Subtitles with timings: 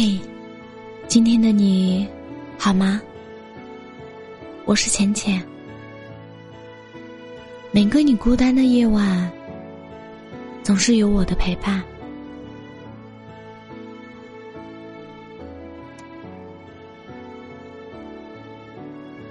[0.00, 0.16] 嘿，
[1.08, 2.06] 今天的你
[2.56, 3.02] 好吗？
[4.64, 5.42] 我是浅浅。
[7.72, 9.28] 每个你孤单的夜晚，
[10.62, 11.82] 总是有我的陪伴。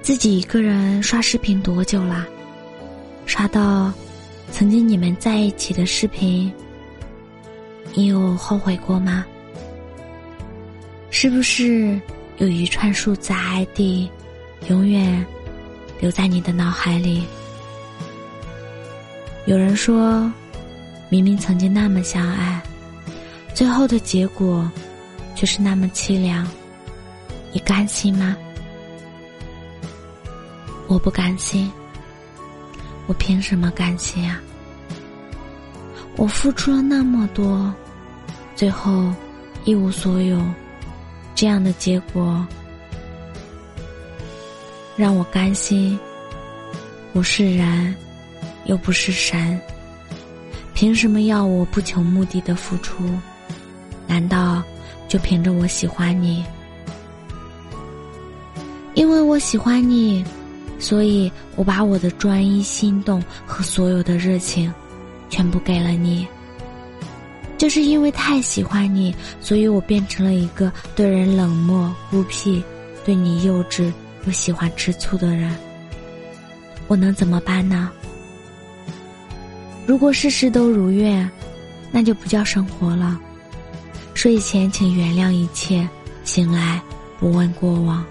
[0.00, 2.24] 自己一个人刷视频多久了？
[3.26, 3.92] 刷到
[4.52, 6.52] 曾经你们在一起的视频，
[7.94, 9.26] 你有后悔过吗？
[11.14, 12.00] 是不是
[12.38, 14.08] 有一串数字 ID，
[14.70, 15.24] 永远
[16.00, 17.22] 留在你的脑海里？
[19.44, 20.32] 有人说，
[21.10, 22.60] 明明曾经那么相爱，
[23.54, 24.68] 最后的结果
[25.36, 26.48] 却是那么凄凉，
[27.52, 28.34] 你甘心吗？
[30.88, 31.70] 我不甘心，
[33.06, 34.40] 我凭什么甘心啊？
[36.16, 37.72] 我付出了那么多，
[38.56, 39.12] 最后
[39.64, 40.42] 一无所有。
[41.34, 42.46] 这样的结果
[44.96, 45.98] 让我甘心。
[47.14, 47.94] 我是人，
[48.64, 49.60] 又不是神，
[50.72, 53.04] 凭什么要我不求目的的付出？
[54.06, 54.62] 难道
[55.08, 56.44] 就凭着我喜欢你？
[58.94, 60.24] 因为我喜欢你，
[60.78, 64.72] 所以我把我的专一、心动和所有的热情，
[65.28, 66.26] 全部给了你。
[67.62, 72.60] 就是因为太喜欢你，所以我变成了一个对人冷漠孤僻、
[73.04, 73.92] 对你幼稚
[74.26, 75.56] 又喜欢吃醋的人。
[76.88, 77.88] 我能怎么办呢？
[79.86, 81.30] 如果事事都如愿，
[81.92, 83.16] 那就不叫生活了。
[84.12, 85.88] 睡前请原谅一切，
[86.24, 86.82] 醒来
[87.20, 88.04] 不问过往，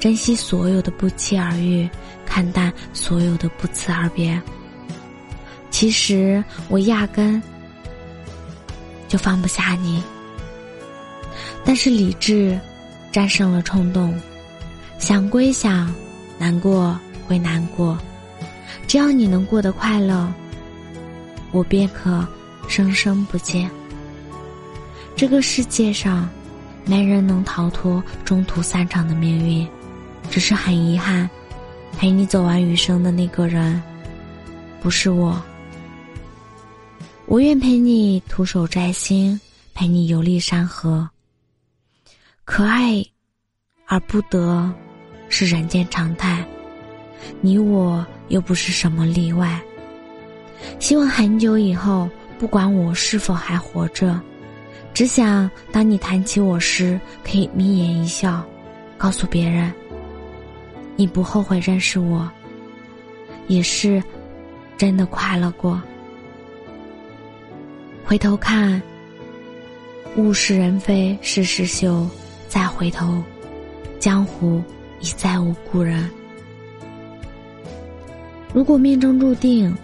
[0.00, 1.88] 珍惜所有的不期而遇，
[2.26, 4.42] 看淡所有的不辞而别。
[5.70, 7.40] 其实我压根。
[9.12, 10.02] 就放不下你，
[11.66, 12.58] 但是理智
[13.12, 14.18] 战胜了冲动，
[14.98, 15.94] 想归想，
[16.38, 17.98] 难过归难过，
[18.86, 20.32] 只要你能过得快乐，
[21.50, 22.26] 我便可
[22.68, 23.70] 生生不见。
[25.14, 26.26] 这个世界上，
[26.86, 29.68] 没人能逃脱中途散场的命运，
[30.30, 31.28] 只是很遗憾，
[31.98, 33.82] 陪你走完余生的那个人，
[34.80, 35.38] 不是我。
[37.32, 39.40] 我愿陪你徒手摘星，
[39.72, 41.08] 陪你游历山河。
[42.44, 43.02] 可爱
[43.86, 44.70] 而不得，
[45.30, 46.46] 是人间常态。
[47.40, 49.58] 你我又不是什么例外。
[50.78, 52.06] 希望很久以后，
[52.38, 54.20] 不管我是否还活着，
[54.92, 58.44] 只想当你谈起我时，可以眯眼一笑，
[58.98, 59.72] 告诉别人，
[60.96, 62.30] 你不后悔认识我，
[63.46, 64.02] 也是
[64.76, 65.82] 真的快乐过。
[68.12, 68.82] 回头看，
[70.16, 72.06] 物是人非事事休。
[72.46, 73.22] 再回头，
[73.98, 74.62] 江湖
[75.00, 76.10] 已再无故人。
[78.52, 79.74] 如果命中注定，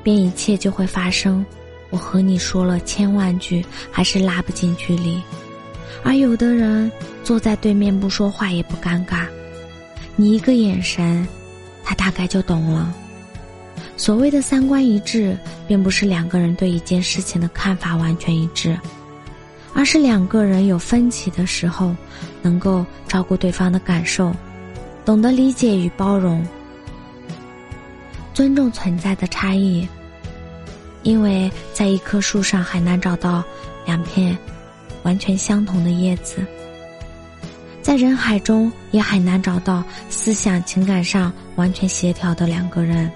[0.00, 1.44] 便一切就会发生。
[1.90, 5.20] 我和你说了千万句，还是拉不近距离。
[6.04, 6.88] 而有的人
[7.24, 9.26] 坐在对面不说话也不尴尬，
[10.14, 11.26] 你一个眼神，
[11.82, 12.94] 他大概就懂了。
[13.96, 15.36] 所谓的三观一致，
[15.68, 18.78] 并不是两个人对一件事情的看法完全一致，
[19.72, 21.94] 而是两个人有分歧的时候，
[22.42, 24.34] 能够照顾对方的感受，
[25.04, 26.44] 懂得理解与包容，
[28.34, 29.86] 尊重存在的差异。
[31.02, 33.44] 因为在一棵树上很难找到
[33.84, 34.36] 两片
[35.02, 36.44] 完全相同的叶子，
[37.82, 43.10] 在人海中也很难找到思想情感上完全协调的两个人。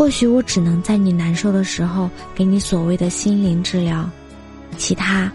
[0.00, 4.08] 或许我只能在你难受的时候给你所谓的心灵治疗，
[4.78, 5.30] 其他，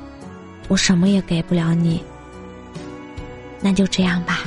[0.67, 2.03] 我什么也给不了你。
[3.61, 4.39] 那就这样吧，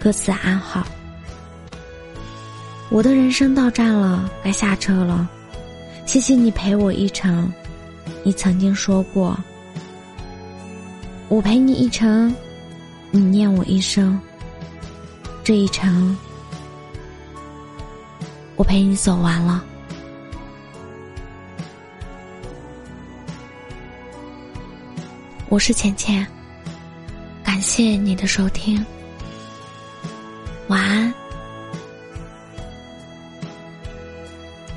[0.00, 0.84] 各自安好。
[2.88, 5.30] 我的人生到站了，该下车了。
[6.04, 7.48] 谢谢你陪我一程，
[8.24, 9.38] 你曾经说过，
[11.28, 12.34] 我陪你一程，
[13.12, 14.20] 你念我一生。
[15.44, 16.18] 这一程。
[18.60, 19.64] 我陪你走完了，
[25.48, 26.26] 我是浅浅，
[27.42, 28.84] 感谢你的收听，
[30.68, 31.19] 晚安。